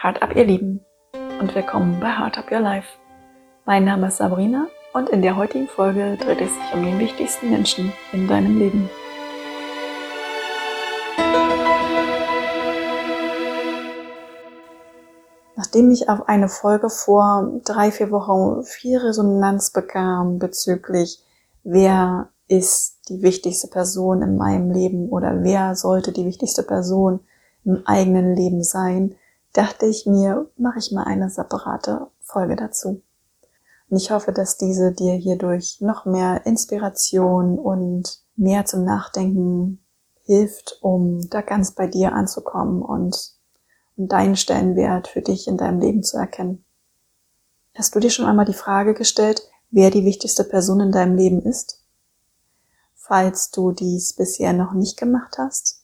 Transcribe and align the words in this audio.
Heart 0.00 0.22
Up, 0.22 0.36
ihr 0.36 0.44
Lieben, 0.44 0.80
und 1.40 1.52
willkommen 1.56 1.98
bei 1.98 2.06
Heart 2.16 2.38
Up 2.38 2.52
Your 2.52 2.60
Life. 2.60 2.86
Mein 3.64 3.84
Name 3.84 4.06
ist 4.06 4.18
Sabrina 4.18 4.68
und 4.92 5.08
in 5.08 5.22
der 5.22 5.34
heutigen 5.34 5.66
Folge 5.66 6.16
dreht 6.20 6.40
es 6.40 6.54
sich 6.54 6.72
um 6.72 6.84
den 6.84 7.00
wichtigsten 7.00 7.50
Menschen 7.50 7.92
in 8.12 8.28
deinem 8.28 8.60
Leben. 8.60 8.88
Nachdem 15.56 15.90
ich 15.90 16.08
auf 16.08 16.28
eine 16.28 16.48
Folge 16.48 16.90
vor 16.90 17.60
drei, 17.64 17.90
vier 17.90 18.12
Wochen 18.12 18.62
viel 18.62 18.98
Resonanz 18.98 19.72
bekam 19.72 20.38
bezüglich, 20.38 21.24
wer 21.64 22.28
ist 22.46 23.00
die 23.08 23.20
wichtigste 23.20 23.66
Person 23.66 24.22
in 24.22 24.36
meinem 24.36 24.70
Leben 24.70 25.08
oder 25.08 25.42
wer 25.42 25.74
sollte 25.74 26.12
die 26.12 26.24
wichtigste 26.24 26.62
Person 26.62 27.18
im 27.64 27.82
eigenen 27.84 28.36
Leben 28.36 28.62
sein, 28.62 29.16
dachte 29.58 29.86
ich 29.86 30.06
mir, 30.06 30.48
mache 30.56 30.78
ich 30.78 30.92
mal 30.92 31.02
eine 31.02 31.30
separate 31.30 32.06
Folge 32.20 32.54
dazu. 32.54 33.02
Und 33.90 33.96
ich 33.96 34.12
hoffe, 34.12 34.32
dass 34.32 34.56
diese 34.56 34.92
dir 34.92 35.14
hierdurch 35.14 35.80
noch 35.80 36.04
mehr 36.04 36.46
Inspiration 36.46 37.58
und 37.58 38.22
mehr 38.36 38.66
zum 38.66 38.84
Nachdenken 38.84 39.82
hilft, 40.22 40.78
um 40.80 41.28
da 41.28 41.40
ganz 41.40 41.72
bei 41.72 41.88
dir 41.88 42.12
anzukommen 42.12 42.82
und, 42.82 43.36
deinen 44.00 44.36
Stellenwert 44.36 45.08
für 45.08 45.22
dich 45.22 45.48
in 45.48 45.56
deinem 45.56 45.80
Leben 45.80 46.04
zu 46.04 46.18
erkennen. 46.18 46.64
Hast 47.74 47.96
du 47.96 47.98
dir 47.98 48.10
schon 48.10 48.26
einmal 48.26 48.44
die 48.44 48.52
Frage 48.52 48.94
gestellt, 48.94 49.42
wer 49.72 49.90
die 49.90 50.04
wichtigste 50.04 50.44
Person 50.44 50.78
in 50.78 50.92
deinem 50.92 51.16
Leben 51.16 51.42
ist? 51.42 51.82
Falls 52.94 53.50
du 53.50 53.72
dies 53.72 54.12
bisher 54.12 54.52
noch 54.52 54.72
nicht 54.72 54.96
gemacht 54.96 55.36
hast, 55.36 55.77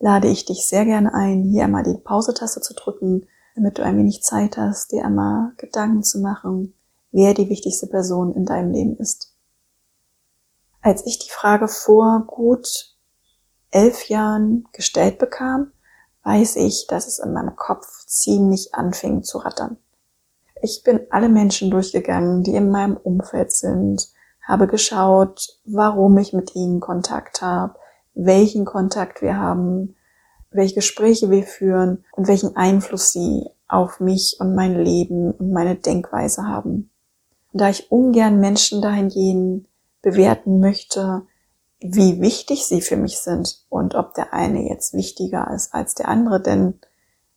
lade 0.00 0.28
ich 0.28 0.46
dich 0.46 0.66
sehr 0.66 0.84
gerne 0.84 1.14
ein, 1.14 1.44
hier 1.44 1.64
einmal 1.64 1.84
die 1.84 1.98
Pause-Taste 1.98 2.60
zu 2.60 2.74
drücken, 2.74 3.28
damit 3.54 3.78
du 3.78 3.84
ein 3.84 3.98
wenig 3.98 4.22
Zeit 4.22 4.56
hast, 4.56 4.92
dir 4.92 5.04
einmal 5.04 5.52
Gedanken 5.58 6.02
zu 6.02 6.20
machen, 6.20 6.74
wer 7.12 7.34
die 7.34 7.48
wichtigste 7.48 7.86
Person 7.86 8.34
in 8.34 8.46
deinem 8.46 8.72
Leben 8.72 8.96
ist. 8.96 9.36
Als 10.80 11.06
ich 11.06 11.18
die 11.18 11.30
Frage 11.30 11.68
vor 11.68 12.24
gut 12.26 12.96
elf 13.70 14.08
Jahren 14.08 14.66
gestellt 14.72 15.18
bekam, 15.18 15.72
weiß 16.24 16.56
ich, 16.56 16.86
dass 16.88 17.06
es 17.06 17.18
in 17.18 17.32
meinem 17.32 17.54
Kopf 17.54 18.06
ziemlich 18.06 18.74
anfing 18.74 19.22
zu 19.22 19.38
rattern. 19.38 19.76
Ich 20.62 20.82
bin 20.82 21.00
alle 21.10 21.28
Menschen 21.28 21.70
durchgegangen, 21.70 22.42
die 22.42 22.54
in 22.54 22.70
meinem 22.70 22.96
Umfeld 22.96 23.52
sind, 23.52 24.08
habe 24.42 24.66
geschaut, 24.66 25.58
warum 25.64 26.16
ich 26.18 26.32
mit 26.32 26.54
ihnen 26.54 26.80
Kontakt 26.80 27.42
habe, 27.42 27.74
welchen 28.14 28.64
Kontakt 28.64 29.22
wir 29.22 29.36
haben, 29.36 29.94
welche 30.50 30.76
Gespräche 30.76 31.30
wir 31.30 31.44
führen 31.44 32.04
und 32.12 32.28
welchen 32.28 32.56
Einfluss 32.56 33.12
sie 33.12 33.46
auf 33.68 34.00
mich 34.00 34.36
und 34.40 34.54
mein 34.54 34.76
Leben 34.76 35.30
und 35.32 35.52
meine 35.52 35.76
Denkweise 35.76 36.46
haben. 36.46 36.90
Und 37.52 37.60
da 37.60 37.70
ich 37.70 37.90
ungern 37.90 38.40
Menschen 38.40 38.82
dahingehend 38.82 39.66
bewerten 40.02 40.60
möchte, 40.60 41.22
wie 41.80 42.20
wichtig 42.20 42.66
sie 42.66 42.80
für 42.80 42.96
mich 42.96 43.18
sind 43.18 43.64
und 43.68 43.94
ob 43.94 44.14
der 44.14 44.34
eine 44.34 44.68
jetzt 44.68 44.92
wichtiger 44.92 45.50
ist 45.54 45.72
als 45.72 45.94
der 45.94 46.08
andere, 46.08 46.40
denn 46.40 46.78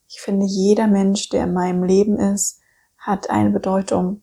ich 0.07 0.21
finde, 0.21 0.45
jeder 0.45 0.87
Mensch, 0.87 1.29
der 1.29 1.45
in 1.45 1.53
meinem 1.53 1.83
Leben 1.83 2.17
ist, 2.19 2.59
hat 2.97 3.29
eine 3.29 3.49
Bedeutung. 3.49 4.21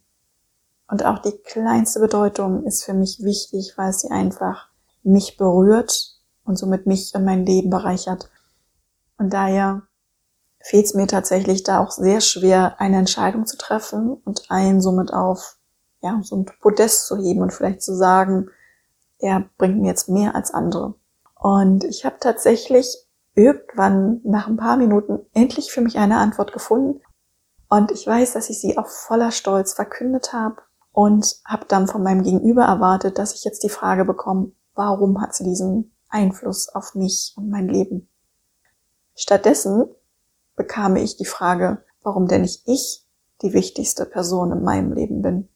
Und 0.89 1.05
auch 1.05 1.19
die 1.19 1.37
kleinste 1.37 2.01
Bedeutung 2.01 2.65
ist 2.65 2.85
für 2.85 2.95
mich 2.95 3.23
wichtig, 3.23 3.75
weil 3.77 3.93
sie 3.93 4.11
einfach 4.11 4.69
mich 5.03 5.37
berührt 5.37 6.20
und 6.51 6.57
somit 6.57 6.87
mich 6.87 7.15
und 7.15 7.25
mein 7.25 7.47
Leben 7.47 7.71
bereichert. 7.71 8.29
Und 9.17 9.33
daher 9.33 9.83
fehlt 10.61 10.85
es 10.85 10.95
mir 10.95 11.07
tatsächlich 11.07 11.63
da 11.63 11.83
auch 11.83 11.91
sehr 11.91 12.21
schwer, 12.21 12.79
eine 12.79 12.99
Entscheidung 12.99 13.47
zu 13.47 13.57
treffen 13.57 14.21
und 14.25 14.51
einen 14.51 14.83
somit 14.83 15.13
auf 15.13 15.57
ja, 16.03 16.21
so 16.23 16.37
ein 16.37 16.47
Podest 16.61 17.07
zu 17.07 17.17
heben 17.17 17.41
und 17.43 17.53
vielleicht 17.53 17.83
zu 17.83 17.95
sagen, 17.95 18.49
er 19.19 19.45
bringt 19.59 19.81
mir 19.81 19.89
jetzt 19.89 20.09
mehr 20.09 20.35
als 20.35 20.53
andere. 20.53 20.95
Und 21.35 21.85
ich 21.85 22.05
habe 22.05 22.17
tatsächlich 22.21 23.07
irgendwann 23.35 24.21
nach 24.25 24.47
ein 24.47 24.57
paar 24.57 24.77
Minuten 24.77 25.21
endlich 25.33 25.71
für 25.71 25.81
mich 25.81 25.99
eine 25.99 26.19
Antwort 26.19 26.53
gefunden. 26.53 27.01
Und 27.69 27.93
ich 27.93 28.07
weiß, 28.07 28.33
dass 28.33 28.51
ich 28.51 28.61
sie 28.61 28.77
auch 28.77 28.89
voller 28.89 29.31
Stolz 29.31 29.75
verkündet 29.75 30.33
habe 30.33 30.57
und 30.93 31.37
habe 31.45 31.67
dann 31.69 31.87
von 31.87 32.03
meinem 32.03 32.23
Gegenüber 32.23 32.65
erwartet, 32.65 33.19
dass 33.19 33.35
ich 33.35 33.45
jetzt 33.45 33.63
die 33.63 33.69
Frage 33.69 34.05
bekomme, 34.05 34.53
warum 34.75 35.21
hat 35.21 35.35
sie 35.35 35.45
diesen 35.45 35.93
Einfluss 36.11 36.69
auf 36.69 36.95
mich 36.95 37.33
und 37.37 37.49
mein 37.49 37.69
Leben. 37.69 38.09
Stattdessen 39.15 39.87
bekam 40.57 40.97
ich 40.97 41.17
die 41.17 41.25
Frage, 41.25 41.85
warum 42.03 42.29
denn 42.29 42.43
nicht 42.43 42.63
ich 42.67 43.07
die 43.43 43.53
wichtigste 43.53 44.05
Person 44.05 44.53
in 44.53 44.63
meinem 44.63 44.93
Leben 44.93 45.23
bin. 45.23 45.49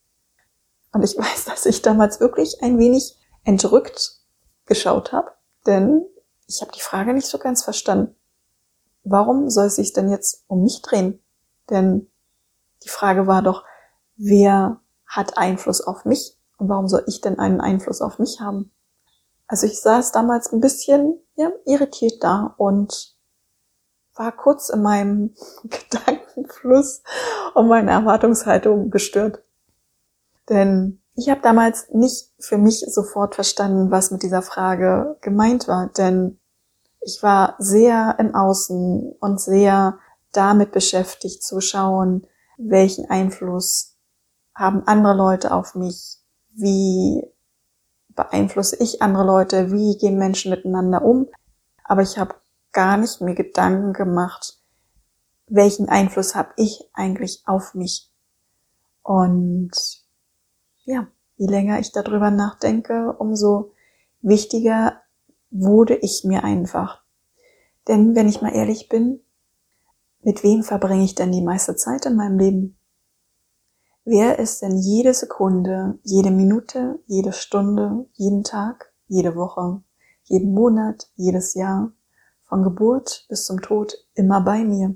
Und 0.93 1.03
ich 1.03 1.17
weiß, 1.19 1.45
dass 1.45 1.67
ich 1.67 1.83
damals 1.83 2.21
wirklich 2.21 2.63
ein 2.63 2.79
wenig 2.79 3.17
entrückt 3.45 4.21
geschaut 4.67 5.13
habe, 5.13 5.33
denn 5.67 6.05
ich 6.47 6.61
habe 6.61 6.73
die 6.73 6.81
Frage 6.81 7.13
nicht 7.15 7.27
so 7.27 7.39
ganz 7.39 7.63
verstanden. 7.63 8.15
Warum 9.03 9.51
soll 9.51 9.67
es 9.67 9.77
sich 9.77 9.93
denn 9.93 10.09
jetzt 10.09 10.45
um 10.47 10.63
mich 10.63 10.81
drehen? 10.81 11.23
Denn 11.69 12.11
die 12.83 12.89
Frage 12.89 13.27
war 13.27 13.43
doch, 13.43 13.65
wer 14.17 14.81
hat 15.07 15.37
Einfluss 15.37 15.81
auf 15.81 16.05
mich 16.05 16.39
und 16.59 16.69
warum 16.69 16.89
soll 16.89 17.05
ich 17.07 17.21
denn 17.21 17.39
einen 17.39 17.61
Einfluss 17.61 18.01
auf 18.01 18.19
mich 18.19 18.41
haben? 18.41 18.71
Also 19.47 19.67
ich 19.67 19.81
saß 19.81 20.13
damals 20.13 20.53
ein 20.53 20.61
bisschen 20.61 21.21
ja, 21.37 21.51
irritiert 21.67 22.23
da 22.23 22.55
und 22.57 23.15
war 24.15 24.33
kurz 24.33 24.69
in 24.69 24.83
meinem 24.83 25.35
Gedankenfluss 25.65 27.03
und 27.55 27.69
meine 27.69 27.91
Erwartungshaltung 27.91 28.91
gestört. 28.91 29.43
Denn 30.49 31.01
ich 31.17 31.29
habe 31.29 31.41
damals 31.41 31.89
nicht 31.91 32.33
für 32.39 32.59
mich 32.59 32.85
sofort 32.89 33.35
verstanden, 33.35 33.91
was 33.91 34.11
mit 34.11 34.23
dieser 34.23 34.43
Frage 34.43 35.17
gemeint 35.21 35.69
war. 35.69 35.89
Denn 35.97 36.39
ich 37.01 37.23
war 37.23 37.55
sehr 37.59 38.17
im 38.19 38.35
Außen 38.35 39.15
und 39.21 39.41
sehr 39.41 39.99
damit 40.33 40.73
beschäftigt 40.73 41.43
zu 41.43 41.61
schauen, 41.61 42.27
welchen 42.57 43.09
Einfluss 43.11 43.97
haben 44.55 44.87
andere 44.87 45.15
Leute 45.15 45.53
auf 45.53 45.75
mich, 45.75 46.19
wie 46.53 47.34
beeinflusse 48.15 48.77
ich 48.81 49.03
andere 49.03 49.25
Leute, 49.25 49.71
wie 49.73 49.97
gehen 49.97 50.19
Menschen 50.19 50.51
miteinander 50.51 51.03
um. 51.03 51.29
Aber 51.85 52.03
ich 52.03 52.19
habe 52.19 52.35
gar 52.73 52.97
nicht 52.97 53.21
mir 53.21 53.35
Gedanken 53.35 53.93
gemacht, 53.93 54.59
welchen 55.47 55.89
Einfluss 55.89 56.35
habe 56.35 56.51
ich 56.57 56.89
eigentlich 56.93 57.43
auf 57.47 57.75
mich. 57.75 58.11
Und 59.03 59.73
ja, 60.85 61.07
je 61.37 61.47
länger 61.47 61.79
ich 61.79 61.93
darüber 61.93 62.31
nachdenke, 62.31 63.15
umso 63.19 63.73
wichtiger 64.23 65.03
wurde 65.51 65.97
ich 65.97 66.25
mir 66.25 66.45
einfach. 66.45 67.03
Denn 67.87 68.15
wenn 68.17 68.29
ich 68.29 68.43
mal 68.43 68.55
ehrlich 68.55 68.89
bin, 68.89 69.21
mit 70.23 70.43
wem 70.43 70.63
verbringe 70.63 71.05
ich 71.05 71.15
denn 71.15 71.33
die 71.33 71.43
meiste 71.43 71.77
Zeit 71.77 72.07
in 72.07 72.17
meinem 72.17 72.39
Leben? 72.39 72.79
Wer 74.07 74.39
ist 74.39 74.61
denn 74.61 74.77
jede 74.77 75.15
Sekunde, 75.15 75.99
jede 76.03 76.31
Minute, 76.31 77.03
jede 77.07 77.33
Stunde, 77.33 78.05
jeden 78.13 78.45
Tag, 78.45 78.93
jede 79.09 79.35
Woche, 79.35 79.83
jeden 80.25 80.53
Monat, 80.53 81.11
jedes 81.17 81.55
Jahr, 81.55 81.91
von 82.43 82.63
Geburt 82.63 83.25
bis 83.31 83.47
zum 83.47 83.63
Tod 83.63 83.95
immer 84.13 84.43
bei 84.43 84.63
mir? 84.63 84.95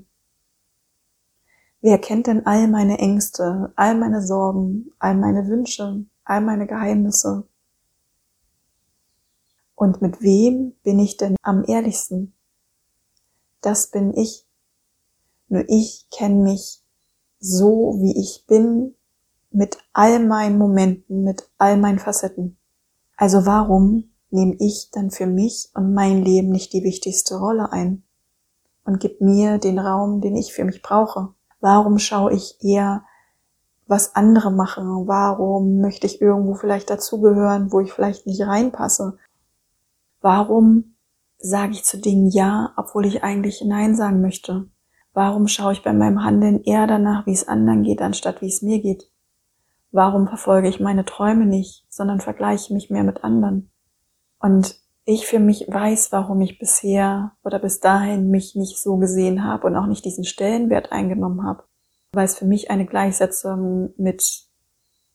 Wer 1.81 1.97
kennt 1.97 2.27
denn 2.27 2.45
all 2.45 2.67
meine 2.67 2.99
Ängste, 2.99 3.73
all 3.75 3.97
meine 3.97 4.21
Sorgen, 4.21 4.91
all 4.99 5.15
meine 5.15 5.47
Wünsche, 5.47 6.05
all 6.23 6.41
meine 6.41 6.67
Geheimnisse? 6.67 7.47
Und 9.73 10.03
mit 10.03 10.21
wem 10.21 10.75
bin 10.83 10.99
ich 10.99 11.17
denn 11.17 11.35
am 11.41 11.63
ehrlichsten? 11.63 12.35
Das 13.61 13.89
bin 13.89 14.13
ich. 14.13 14.45
Nur 15.47 15.67
ich 15.67 16.05
kenne 16.11 16.43
mich 16.43 16.83
so, 17.39 17.97
wie 18.01 18.15
ich 18.19 18.45
bin, 18.45 18.93
mit 19.51 19.77
all 19.93 20.19
meinen 20.19 20.57
Momenten, 20.57 21.23
mit 21.23 21.49
all 21.57 21.77
meinen 21.77 21.99
Facetten. 21.99 22.57
Also 23.17 23.45
warum 23.45 24.11
nehme 24.29 24.55
ich 24.59 24.89
dann 24.91 25.11
für 25.11 25.25
mich 25.25 25.69
und 25.73 25.93
mein 25.93 26.23
Leben 26.23 26.49
nicht 26.49 26.73
die 26.73 26.83
wichtigste 26.83 27.37
Rolle 27.37 27.71
ein 27.71 28.03
und 28.85 28.99
gib 28.99 29.21
mir 29.21 29.57
den 29.57 29.79
Raum, 29.79 30.21
den 30.21 30.35
ich 30.35 30.53
für 30.53 30.65
mich 30.65 30.81
brauche? 30.81 31.33
Warum 31.59 31.99
schaue 31.99 32.33
ich 32.33 32.57
eher, 32.61 33.03
was 33.87 34.15
andere 34.15 34.51
machen? 34.51 35.07
Warum 35.07 35.81
möchte 35.81 36.05
ich 36.05 36.21
irgendwo 36.21 36.53
vielleicht 36.53 36.89
dazugehören, 36.89 37.71
wo 37.71 37.79
ich 37.79 37.91
vielleicht 37.91 38.27
nicht 38.27 38.41
reinpasse? 38.41 39.17
Warum 40.21 40.95
sage 41.39 41.73
ich 41.73 41.83
zu 41.83 41.97
Dingen 41.97 42.29
Ja, 42.29 42.73
obwohl 42.77 43.05
ich 43.05 43.23
eigentlich 43.23 43.63
Nein 43.65 43.95
sagen 43.95 44.21
möchte? 44.21 44.69
Warum 45.13 45.47
schaue 45.47 45.73
ich 45.73 45.83
bei 45.83 45.91
meinem 45.91 46.23
Handeln 46.23 46.63
eher 46.63 46.85
danach, 46.85 47.25
wie 47.25 47.33
es 47.33 47.47
anderen 47.47 47.83
geht, 47.83 48.01
anstatt 48.01 48.41
wie 48.41 48.47
es 48.47 48.61
mir 48.61 48.79
geht? 48.79 49.08
Warum 49.91 50.27
verfolge 50.27 50.67
ich 50.67 50.79
meine 50.79 51.05
Träume 51.05 51.45
nicht, 51.45 51.85
sondern 51.89 52.21
vergleiche 52.21 52.73
mich 52.73 52.89
mehr 52.89 53.03
mit 53.03 53.23
anderen? 53.23 53.71
Und 54.39 54.79
ich 55.05 55.25
für 55.25 55.39
mich 55.39 55.65
weiß, 55.67 56.11
warum 56.11 56.39
ich 56.41 56.59
bisher 56.59 57.31
oder 57.43 57.57
bis 57.57 57.79
dahin 57.79 58.29
mich 58.29 58.55
nicht 58.55 58.79
so 58.79 58.97
gesehen 58.97 59.43
habe 59.43 59.65
und 59.65 59.75
auch 59.75 59.87
nicht 59.87 60.05
diesen 60.05 60.23
Stellenwert 60.23 60.91
eingenommen 60.91 61.43
habe, 61.43 61.63
weil 62.11 62.25
es 62.25 62.37
für 62.37 62.45
mich 62.45 62.69
eine 62.69 62.85
Gleichsetzung 62.85 63.93
mit, 63.97 64.43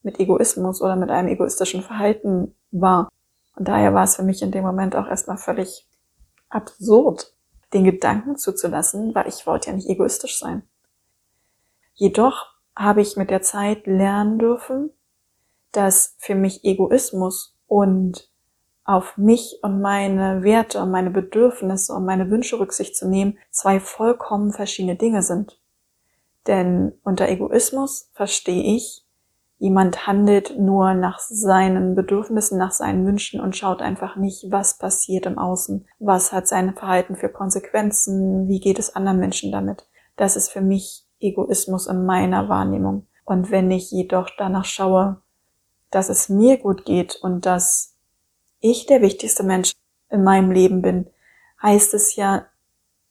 mit 0.03 0.19
Egoismus 0.19 0.83
oder 0.83 0.97
mit 0.97 1.11
einem 1.11 1.29
egoistischen 1.29 1.83
Verhalten 1.83 2.57
war. 2.73 3.09
Und 3.55 3.69
daher 3.69 3.95
war 3.95 4.03
es 4.03 4.17
für 4.17 4.25
mich 4.25 4.43
in 4.43 4.51
dem 4.51 4.65
Moment 4.65 4.97
auch 4.97 5.07
erstmal 5.07 5.39
völlig 5.39 5.87
absurd, 6.49 7.33
den 7.73 7.85
Gedanken 7.85 8.37
zuzulassen, 8.37 9.15
weil 9.15 9.29
ich 9.29 9.47
wollte 9.47 9.71
ja 9.71 9.77
nicht 9.77 9.89
egoistisch 9.89 10.39
sein. 10.39 10.63
Jedoch 11.95 12.54
habe 12.77 13.01
ich 13.01 13.17
mit 13.17 13.31
der 13.31 13.43
Zeit 13.43 13.87
lernen 13.87 14.39
dürfen, 14.39 14.91
dass 15.73 16.17
für 16.19 16.35
mich 16.35 16.65
Egoismus 16.65 17.57
und 17.67 18.31
auf 18.85 19.17
mich 19.17 19.61
und 19.63 19.81
meine 19.81 20.43
Werte 20.43 20.81
und 20.81 20.91
meine 20.91 21.11
Bedürfnisse 21.11 21.95
und 21.95 22.05
meine 22.05 22.31
Wünsche 22.31 22.59
Rücksicht 22.59 22.97
zu 22.97 23.09
nehmen, 23.09 23.39
zwei 23.51 23.81
vollkommen 23.81 24.53
verschiedene 24.53 24.97
Dinge 24.97 25.23
sind. 25.23 25.59
Denn 26.47 26.93
unter 27.03 27.29
Egoismus 27.29 28.11
verstehe 28.13 28.77
ich, 28.77 29.05
jemand 29.59 30.07
handelt 30.07 30.59
nur 30.59 30.93
nach 30.93 31.19
seinen 31.19 31.95
Bedürfnissen, 31.95 32.59
nach 32.59 32.73
seinen 32.73 33.07
Wünschen 33.07 33.41
und 33.41 33.57
schaut 33.57 33.81
einfach 33.81 34.17
nicht, 34.17 34.51
was 34.51 34.77
passiert 34.77 35.25
im 35.25 35.39
Außen, 35.39 35.87
was 35.99 36.33
hat 36.33 36.47
sein 36.47 36.75
Verhalten 36.75 37.17
für 37.17 37.31
Konsequenzen, 37.31 38.47
wie 38.49 38.61
geht 38.61 38.79
es 38.79 38.95
anderen 38.95 39.19
Menschen 39.19 39.51
damit. 39.51 39.89
Das 40.17 40.37
ist 40.37 40.51
für 40.51 40.61
mich 40.61 41.04
Egoismus 41.25 41.87
in 41.87 42.07
meiner 42.07 42.49
Wahrnehmung. 42.49 43.07
Und 43.25 43.51
wenn 43.51 43.71
ich 43.71 43.91
jedoch 43.91 44.31
danach 44.37 44.65
schaue, 44.65 45.23
dass 45.91 46.09
es 46.09 46.29
mir 46.29 46.59
gut 46.59 46.85
geht 46.85 47.17
und 47.17 47.47
dass 47.47 47.97
ich 48.61 48.87
der 48.87 49.01
wichtigste 49.01 49.43
Mensch 49.43 49.73
in 50.11 50.25
meinem 50.25 50.51
Leben 50.51 50.83
bin, 50.83 51.07
heißt 51.63 51.95
es 51.95 52.17
ja 52.17 52.47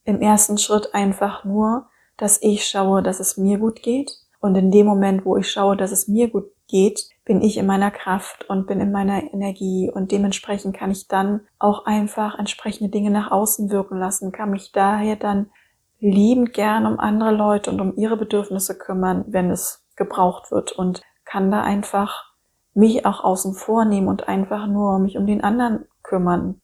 im 0.06 0.22
ersten 0.22 0.58
Schritt 0.58 0.94
einfach 0.94 1.44
nur, 1.44 1.88
dass 2.18 2.42
ich 2.42 2.66
schaue, 2.66 3.02
dass 3.02 3.20
es 3.20 3.38
mir 3.38 3.58
gut 3.58 3.82
geht. 3.82 4.12
Und 4.40 4.56
in 4.56 4.72
dem 4.72 4.86
Moment, 4.86 5.26
wo 5.26 5.38
ich 5.38 5.50
schaue, 5.50 5.78
dass 5.78 5.92
es 5.92 6.08
mir 6.08 6.30
gut 6.30 6.52
geht, 6.68 7.08
bin 7.26 7.42
ich 7.42 7.58
in 7.58 7.66
meiner 7.66 7.92
Kraft 7.92 8.50
und 8.50 8.68
bin 8.68 8.82
in 8.82 8.92
meiner 8.92 9.34
Energie 9.34 9.90
und 9.94 10.12
dementsprechend 10.12 10.76
kann 10.76 10.92
ich 10.92 11.08
dann 11.08 11.42
auch 11.60 11.86
einfach 11.86 12.38
entsprechende 12.38 12.90
Dinge 12.90 13.12
nach 13.12 13.32
außen 13.32 13.70
wirken 13.70 13.98
lassen, 13.98 14.32
kann 14.32 14.52
mich 14.52 14.72
daher 14.74 15.16
dann 15.16 15.50
liebend 16.04 16.54
gern 16.54 16.86
um 16.86 17.00
andere 17.00 17.32
Leute 17.32 17.72
und 17.72 17.80
um 17.80 17.96
ihre 17.96 18.18
Bedürfnisse 18.18 18.78
kümmern, 18.78 19.24
wenn 19.28 19.50
es 19.50 19.86
gebraucht 19.96 20.52
wird 20.52 20.74
und 20.74 21.02
kann 21.24 21.50
da 21.50 21.62
einfach 21.62 22.34
mich 22.74 23.06
auch 23.06 23.24
außen 23.24 23.54
vor 23.54 23.86
nehmen 23.86 24.10
und 24.10 24.28
einfach 24.28 24.68
nur 24.68 25.00
mich 25.00 25.18
um 25.18 25.26
den 25.26 25.44
anderen 25.44 25.86
kümmern. 26.02 26.60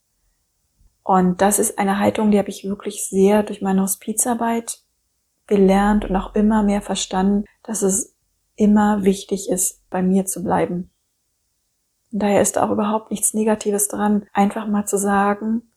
Und 1.04 1.42
das 1.42 1.58
ist 1.58 1.80
eine 1.80 2.00
Haltung, 2.00 2.32
die 2.32 2.38
habe 2.38 2.50
ich 2.50 2.66
wirklich 2.66 3.08
sehr 3.08 3.44
durch 3.44 3.62
meine 3.62 3.82
Hospizarbeit 3.82 4.82
gelernt 5.48 6.06
und 6.06 6.16
auch 6.18 6.36
immer 6.36 6.62
mehr 6.62 6.82
verstanden, 6.82 7.46
dass 7.64 7.82
es 7.82 8.16
immer 8.56 9.04
wichtig 9.04 9.50
ist, 9.50 9.90
bei 9.90 10.02
mir 10.02 10.26
zu 10.26 10.44
bleiben. 10.44 10.92
Und 12.12 12.24
daher 12.24 12.42
ist 12.42 12.58
auch 12.58 12.72
überhaupt 12.72 13.10
nichts 13.10 13.34
Negatives 13.34 13.88
dran, 13.88 14.28
einfach 14.34 14.68
mal 14.68 14.86
zu 14.86 14.98
sagen, 14.98 15.72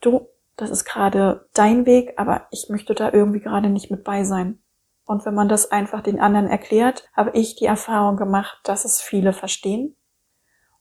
du, 0.00 0.28
das 0.60 0.70
ist 0.70 0.84
gerade 0.84 1.48
dein 1.54 1.86
Weg, 1.86 2.14
aber 2.16 2.46
ich 2.50 2.68
möchte 2.68 2.94
da 2.94 3.12
irgendwie 3.12 3.40
gerade 3.40 3.70
nicht 3.70 3.90
mit 3.90 4.04
bei 4.04 4.24
sein. 4.24 4.62
Und 5.06 5.26
wenn 5.26 5.34
man 5.34 5.48
das 5.48 5.70
einfach 5.72 6.02
den 6.02 6.20
anderen 6.20 6.46
erklärt, 6.46 7.08
habe 7.14 7.32
ich 7.34 7.56
die 7.56 7.64
Erfahrung 7.64 8.16
gemacht, 8.16 8.60
dass 8.64 8.84
es 8.84 9.00
viele 9.00 9.32
verstehen. 9.32 9.96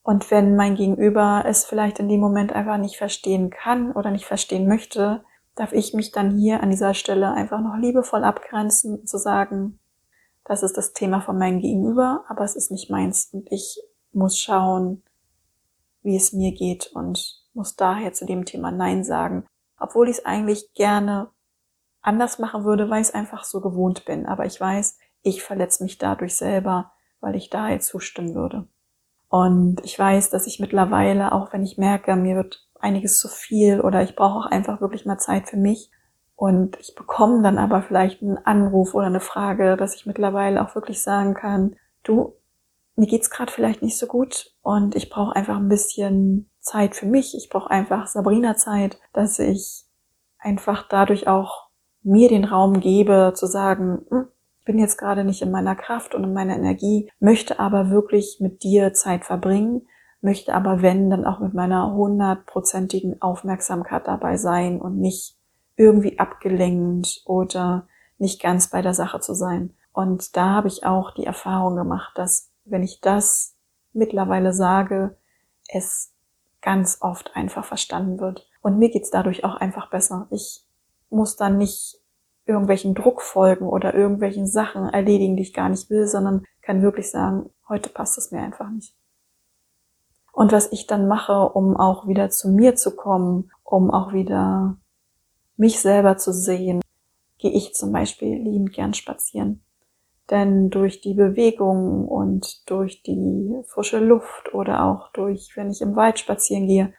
Und 0.03 0.29
wenn 0.31 0.55
mein 0.55 0.75
Gegenüber 0.75 1.43
es 1.45 1.65
vielleicht 1.65 1.99
in 1.99 2.09
dem 2.09 2.19
Moment 2.19 2.53
einfach 2.53 2.77
nicht 2.77 2.97
verstehen 2.97 3.49
kann 3.49 3.91
oder 3.91 4.11
nicht 4.11 4.25
verstehen 4.25 4.67
möchte, 4.67 5.23
darf 5.55 5.73
ich 5.73 5.93
mich 5.93 6.11
dann 6.11 6.37
hier 6.37 6.61
an 6.61 6.69
dieser 6.69 6.93
Stelle 6.93 7.31
einfach 7.31 7.59
noch 7.59 7.77
liebevoll 7.77 8.23
abgrenzen 8.23 8.99
und 8.99 9.09
zu 9.09 9.17
sagen, 9.17 9.79
das 10.45 10.63
ist 10.63 10.77
das 10.77 10.93
Thema 10.93 11.21
von 11.21 11.37
meinem 11.37 11.59
Gegenüber, 11.59 12.23
aber 12.27 12.43
es 12.43 12.55
ist 12.55 12.71
nicht 12.71 12.89
meins 12.89 13.29
und 13.33 13.51
ich 13.51 13.79
muss 14.11 14.37
schauen, 14.37 15.03
wie 16.01 16.15
es 16.15 16.33
mir 16.33 16.53
geht 16.53 16.91
und 16.93 17.43
muss 17.53 17.75
daher 17.75 18.13
zu 18.13 18.25
dem 18.25 18.45
Thema 18.45 18.71
Nein 18.71 19.03
sagen, 19.03 19.45
obwohl 19.79 20.09
ich 20.09 20.17
es 20.17 20.25
eigentlich 20.25 20.73
gerne 20.73 21.29
anders 22.01 22.39
machen 22.39 22.63
würde, 22.63 22.89
weil 22.89 23.01
ich 23.01 23.09
es 23.09 23.13
einfach 23.13 23.43
so 23.43 23.61
gewohnt 23.61 24.05
bin. 24.05 24.25
Aber 24.25 24.45
ich 24.45 24.59
weiß, 24.59 24.97
ich 25.21 25.43
verletze 25.43 25.83
mich 25.83 25.97
dadurch 25.97 26.35
selber, 26.35 26.91
weil 27.19 27.35
ich 27.35 27.49
da 27.49 27.69
jetzt 27.69 27.87
zustimmen 27.87 28.35
würde. 28.35 28.67
Und 29.27 29.83
ich 29.83 29.97
weiß, 29.97 30.29
dass 30.29 30.47
ich 30.47 30.59
mittlerweile, 30.59 31.31
auch 31.31 31.53
wenn 31.53 31.63
ich 31.63 31.77
merke, 31.77 32.15
mir 32.15 32.35
wird 32.35 32.67
einiges 32.79 33.19
zu 33.19 33.27
viel 33.27 33.81
oder 33.81 34.01
ich 34.01 34.15
brauche 34.15 34.39
auch 34.39 34.51
einfach 34.51 34.81
wirklich 34.81 35.05
mal 35.05 35.17
Zeit 35.19 35.49
für 35.49 35.57
mich 35.57 35.91
und 36.35 36.77
ich 36.79 36.95
bekomme 36.95 37.43
dann 37.43 37.57
aber 37.57 37.81
vielleicht 37.81 38.21
einen 38.21 38.37
Anruf 38.37 38.95
oder 38.95 39.07
eine 39.07 39.19
Frage, 39.19 39.75
dass 39.75 39.95
ich 39.95 40.05
mittlerweile 40.05 40.63
auch 40.63 40.73
wirklich 40.73 41.03
sagen 41.03 41.33
kann, 41.33 41.75
du, 42.03 42.37
mir 42.95 43.07
geht's 43.07 43.29
gerade 43.29 43.51
vielleicht 43.51 43.81
nicht 43.81 43.97
so 43.97 44.07
gut 44.07 44.55
und 44.61 44.95
ich 44.95 45.09
brauche 45.09 45.35
einfach 45.35 45.57
ein 45.57 45.67
bisschen 45.67 46.49
Zeit 46.69 46.95
für 46.95 47.05
mich. 47.05 47.35
Ich 47.35 47.49
brauche 47.49 47.71
einfach 47.71 48.07
Sabrina 48.07 48.55
Zeit, 48.55 48.99
dass 49.11 49.39
ich 49.39 49.85
einfach 50.37 50.87
dadurch 50.87 51.27
auch 51.27 51.67
mir 52.03 52.29
den 52.29 52.45
Raum 52.45 52.79
gebe, 52.79 53.33
zu 53.35 53.47
sagen, 53.47 54.05
hm, 54.09 54.27
ich 54.59 54.65
bin 54.65 54.77
jetzt 54.77 54.97
gerade 54.97 55.23
nicht 55.23 55.41
in 55.41 55.51
meiner 55.51 55.75
Kraft 55.75 56.13
und 56.13 56.23
in 56.23 56.33
meiner 56.33 56.55
Energie, 56.55 57.11
möchte 57.19 57.59
aber 57.59 57.89
wirklich 57.89 58.37
mit 58.39 58.63
dir 58.63 58.93
Zeit 58.93 59.25
verbringen, 59.25 59.87
möchte 60.21 60.53
aber 60.53 60.81
wenn, 60.81 61.09
dann 61.09 61.25
auch 61.25 61.39
mit 61.39 61.53
meiner 61.53 61.93
hundertprozentigen 61.93 63.21
Aufmerksamkeit 63.21 64.07
dabei 64.07 64.37
sein 64.37 64.79
und 64.79 64.99
nicht 64.99 65.37
irgendwie 65.75 66.19
abgelenkt 66.19 67.23
oder 67.25 67.87
nicht 68.17 68.41
ganz 68.41 68.69
bei 68.69 68.81
der 68.81 68.93
Sache 68.93 69.21
zu 69.21 69.33
sein. 69.33 69.73
Und 69.91 70.37
da 70.37 70.49
habe 70.49 70.67
ich 70.67 70.85
auch 70.85 71.11
die 71.11 71.25
Erfahrung 71.25 71.75
gemacht, 71.75 72.11
dass 72.15 72.51
wenn 72.65 72.83
ich 72.83 73.01
das 73.01 73.55
mittlerweile 73.93 74.53
sage, 74.53 75.17
es 75.67 76.13
ganz 76.61 76.97
oft 77.01 77.35
einfach 77.35 77.65
verstanden 77.65 78.19
wird. 78.19 78.47
Und 78.61 78.77
mir 78.77 78.89
geht's 78.89 79.11
dadurch 79.11 79.43
auch 79.43 79.55
einfach 79.55 79.89
besser. 79.89 80.27
Ich 80.31 80.65
muss 81.09 81.35
dann 81.35 81.57
nicht 81.57 81.99
irgendwelchen 82.45 82.95
Druck 82.95 83.21
folgen 83.21 83.67
oder 83.67 83.93
irgendwelchen 83.93 84.47
Sachen 84.47 84.89
erledigen, 84.89 85.35
die 85.35 85.43
ich 85.43 85.53
gar 85.53 85.69
nicht 85.69 85.89
will, 85.89 86.07
sondern 86.07 86.43
kann 86.61 86.81
wirklich 86.81 87.09
sagen, 87.11 87.49
heute 87.67 87.89
passt 87.89 88.17
es 88.17 88.31
mir 88.31 88.41
einfach 88.41 88.69
nicht. 88.69 88.95
Und 90.31 90.51
was 90.51 90.71
ich 90.71 90.87
dann 90.87 91.07
mache, 91.07 91.49
um 91.49 91.77
auch 91.77 92.07
wieder 92.07 92.29
zu 92.29 92.49
mir 92.49 92.75
zu 92.75 92.95
kommen, 92.95 93.51
um 93.63 93.91
auch 93.91 94.13
wieder 94.13 94.77
mich 95.57 95.79
selber 95.79 96.17
zu 96.17 96.31
sehen, 96.31 96.81
gehe 97.37 97.51
ich 97.51 97.73
zum 97.73 97.91
Beispiel 97.91 98.35
liebend 98.35 98.73
gern 98.73 98.93
spazieren. 98.93 99.63
Denn 100.29 100.69
durch 100.69 101.01
die 101.01 101.15
Bewegung 101.15 102.07
und 102.07 102.69
durch 102.69 103.01
die 103.01 103.61
frische 103.67 103.99
Luft 103.99 104.53
oder 104.53 104.85
auch 104.85 105.11
durch, 105.11 105.53
wenn 105.55 105.71
ich 105.71 105.81
im 105.81 105.95
Wald 105.95 106.19
spazieren 106.19 106.67
gehe, 106.67 106.93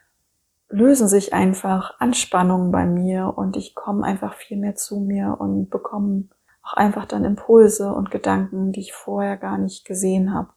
lösen 0.69 1.09
sich 1.09 1.33
einfach 1.33 1.99
Anspannungen 2.01 2.73
bei 2.73 2.87
mir 2.87 3.35
und 3.37 3.57
ich 3.57 3.75
komme 3.75 4.05
einfach 4.05 4.35
viel 4.35 4.57
mehr 4.57 4.75
zu 4.75 5.01
mir 5.01 5.37
und 5.39 5.69
bekomme 5.71 6.29
auch 6.63 6.75
einfach 6.75 7.07
dann 7.07 7.25
Impulse 7.25 7.93
und 7.93 8.11
Gedanken, 8.11 8.73
die 8.73 8.81
ich 8.81 8.93
vorher 8.93 9.37
gar 9.37 9.59
nicht 9.59 9.85
gesehen 9.85 10.35
habe. 10.35 10.51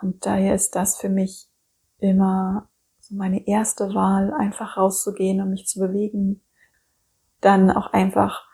Und 0.00 0.26
daher 0.26 0.54
ist 0.54 0.74
das 0.74 0.98
für 0.98 1.08
mich 1.08 1.48
immer 1.98 2.68
so 3.00 3.14
meine 3.14 3.46
erste 3.46 3.94
Wahl, 3.94 4.32
einfach 4.34 4.76
rauszugehen 4.76 5.40
und 5.40 5.50
mich 5.50 5.66
zu 5.66 5.78
bewegen. 5.80 6.42
Dann 7.40 7.70
auch 7.70 7.92
einfach 7.92 8.45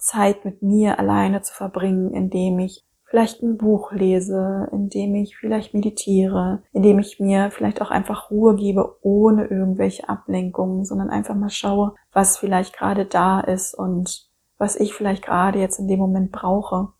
Zeit 0.00 0.44
mit 0.44 0.62
mir 0.62 0.98
alleine 0.98 1.42
zu 1.42 1.54
verbringen, 1.54 2.12
indem 2.12 2.58
ich 2.58 2.84
vielleicht 3.04 3.42
ein 3.42 3.58
Buch 3.58 3.92
lese, 3.92 4.68
indem 4.72 5.16
ich 5.16 5.36
vielleicht 5.36 5.74
meditiere, 5.74 6.62
indem 6.72 7.00
ich 7.00 7.18
mir 7.18 7.50
vielleicht 7.50 7.82
auch 7.82 7.90
einfach 7.90 8.30
Ruhe 8.30 8.54
gebe, 8.54 8.98
ohne 9.02 9.46
irgendwelche 9.46 10.08
Ablenkungen, 10.08 10.84
sondern 10.84 11.10
einfach 11.10 11.34
mal 11.34 11.50
schaue, 11.50 11.94
was 12.12 12.38
vielleicht 12.38 12.72
gerade 12.72 13.04
da 13.04 13.40
ist 13.40 13.74
und 13.74 14.28
was 14.58 14.76
ich 14.76 14.94
vielleicht 14.94 15.24
gerade 15.24 15.58
jetzt 15.58 15.78
in 15.78 15.88
dem 15.88 15.98
Moment 15.98 16.30
brauche. 16.30 16.92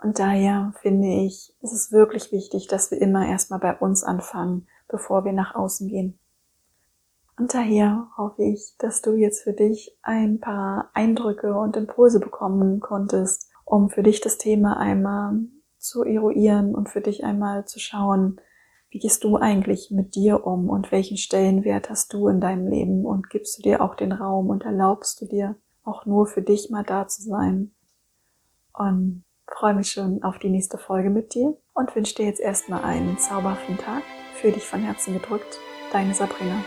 Und 0.00 0.18
daher 0.18 0.72
finde 0.82 1.08
ich, 1.08 1.54
es 1.60 1.72
ist 1.72 1.92
wirklich 1.92 2.32
wichtig, 2.32 2.68
dass 2.68 2.90
wir 2.90 3.00
immer 3.00 3.26
erstmal 3.26 3.60
bei 3.60 3.76
uns 3.76 4.04
anfangen, 4.04 4.66
bevor 4.88 5.24
wir 5.24 5.32
nach 5.32 5.54
außen 5.54 5.88
gehen. 5.88 6.18
Und 7.38 7.54
daher 7.54 8.08
hoffe 8.16 8.44
ich, 8.44 8.74
dass 8.78 9.02
du 9.02 9.14
jetzt 9.14 9.42
für 9.42 9.52
dich 9.52 9.96
ein 10.02 10.40
paar 10.40 10.90
Eindrücke 10.92 11.54
und 11.54 11.76
Impulse 11.76 12.20
bekommen 12.20 12.80
konntest, 12.80 13.50
um 13.64 13.88
für 13.88 14.02
dich 14.02 14.20
das 14.20 14.38
Thema 14.38 14.76
einmal 14.76 15.40
zu 15.78 16.04
eruieren 16.04 16.74
und 16.74 16.88
für 16.88 17.00
dich 17.00 17.24
einmal 17.24 17.64
zu 17.64 17.80
schauen, 17.80 18.40
wie 18.90 18.98
gehst 18.98 19.24
du 19.24 19.36
eigentlich 19.36 19.90
mit 19.90 20.14
dir 20.14 20.46
um 20.46 20.68
und 20.68 20.92
welchen 20.92 21.16
Stellenwert 21.16 21.88
hast 21.88 22.12
du 22.12 22.28
in 22.28 22.40
deinem 22.40 22.68
Leben 22.68 23.06
und 23.06 23.30
gibst 23.30 23.58
du 23.58 23.62
dir 23.62 23.80
auch 23.80 23.94
den 23.94 24.12
Raum 24.12 24.50
und 24.50 24.64
erlaubst 24.64 25.20
du 25.20 25.26
dir 25.26 25.56
auch 25.82 26.04
nur 26.04 26.26
für 26.26 26.42
dich 26.42 26.70
mal 26.70 26.84
da 26.84 27.08
zu 27.08 27.22
sein. 27.22 27.74
Und 28.74 29.24
freue 29.46 29.74
mich 29.74 29.90
schon 29.90 30.22
auf 30.22 30.38
die 30.38 30.50
nächste 30.50 30.78
Folge 30.78 31.10
mit 31.10 31.34
dir 31.34 31.56
und 31.74 31.94
wünsche 31.96 32.16
dir 32.16 32.26
jetzt 32.26 32.40
erstmal 32.40 32.84
einen 32.84 33.18
zauberhaften 33.18 33.78
Tag. 33.78 34.02
Für 34.34 34.50
dich 34.50 34.64
von 34.64 34.80
Herzen 34.80 35.14
gedrückt, 35.14 35.58
deine 35.92 36.14
Sabrina. 36.14 36.62